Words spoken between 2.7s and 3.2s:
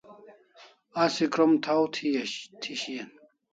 shian